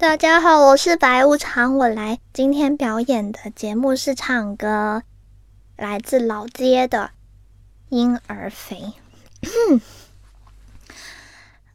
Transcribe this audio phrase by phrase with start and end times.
[0.00, 5.02] 大家好，我是白无常，我来今天表演的节目是唱歌，
[5.76, 7.10] 来自老街的
[7.88, 8.92] 婴儿肥。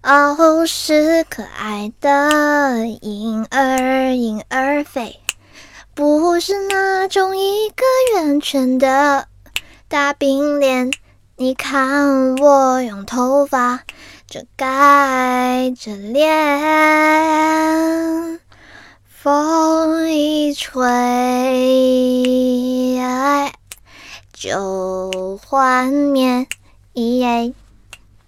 [0.01, 5.19] 哦，是可爱的婴儿，婴儿肥，
[5.93, 7.83] 不是那种一个
[8.15, 9.27] 圆圈的
[9.89, 10.93] 大饼脸。
[11.35, 13.81] 你看我用头发。
[14.25, 16.25] 遮盖着脸，
[20.65, 20.79] 吹
[24.31, 26.47] 就幻灭。
[26.93, 27.53] 耶，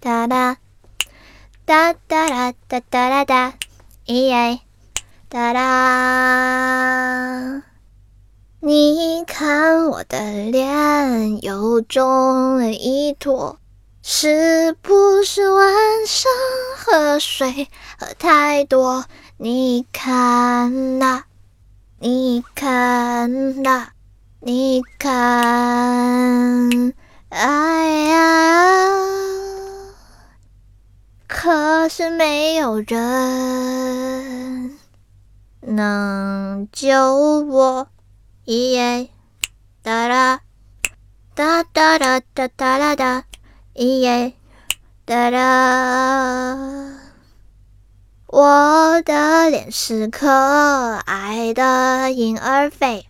[0.00, 0.58] 哒哒
[1.64, 3.54] 哒哒哒哒哒哒，
[4.04, 4.60] 耶，
[5.30, 7.62] 哒哒。
[8.60, 13.58] 你看我的脸又肿了一坨。
[14.02, 16.30] 是不是晚上
[16.76, 19.06] 喝水喝太多？
[19.38, 21.24] 你看呐，
[22.08, 23.88] 你看呐，
[24.38, 25.10] 你看，
[27.30, 28.86] 哎呀！
[31.26, 34.78] 可是没有人
[35.62, 37.88] 能救我，
[38.44, 39.10] 耶！
[39.82, 40.42] 哒啦
[41.34, 43.24] 哒哒哒哒哒啦哒。
[43.74, 44.32] 耶，
[45.04, 46.75] 哒哒，
[48.38, 53.06] 我的脸是可爱的婴儿肥，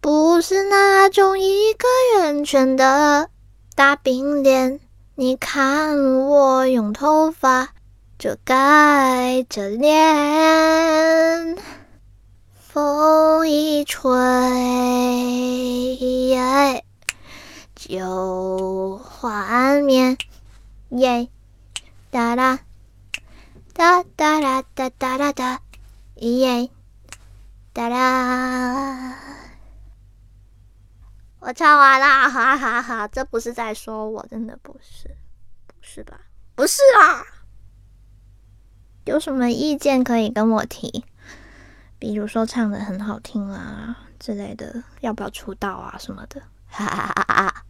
[0.00, 3.28] 不是那种一个圆圈的
[3.74, 4.78] 大饼脸。
[5.16, 7.70] 你看我用头发
[8.20, 11.56] 遮盖着脸，
[12.54, 14.08] 风一吹。
[17.74, 20.16] 就幻灭，
[20.90, 21.26] 耶，
[22.12, 22.60] 哒啦，
[23.76, 25.60] 哒哒啦哒哒啦哒，
[26.14, 26.70] 耶，
[27.74, 29.18] 哒啦。
[31.40, 33.06] 我唱完啦，哈哈哈！
[33.06, 35.14] 这不是在说我，真的不是，
[35.66, 36.18] 不是吧？
[36.54, 37.22] 不是啊！
[39.04, 41.04] 有什么意见可以跟我提？
[41.98, 46.40] 比如说唱的很好听啊之类的，要不要出道啊什么的？
[46.66, 47.66] 哈哈哈哈！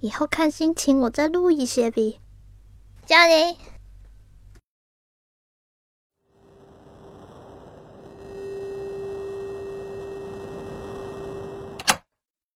[0.00, 2.22] 以后看心情，我再录一些呗。
[3.04, 3.54] 加油！